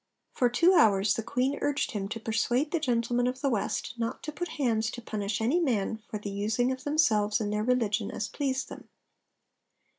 [0.33, 4.23] 'For two hours' the Queen urged him to persuade the gentlemen of the West 'not
[4.23, 8.09] to put hands to punish any man for the using of themselves in their religion
[8.09, 8.89] as pleased them.'